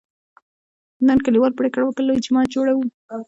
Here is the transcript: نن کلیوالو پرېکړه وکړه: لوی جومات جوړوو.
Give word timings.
نن 1.07 1.17
کلیوالو 1.25 1.57
پرېکړه 1.59 1.83
وکړه: 1.85 2.03
لوی 2.05 2.23
جومات 2.25 2.47
جوړوو. 2.55 2.83